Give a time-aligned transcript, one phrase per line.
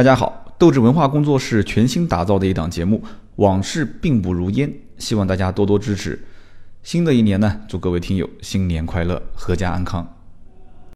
[0.00, 3.04] 大家好斗志文化工作室全新打造的一档节目
[3.36, 6.18] 往事并不如烟希望大家多多支持。
[6.82, 10.19] 新的一年呢祝各位听友新年快乐阖家安康。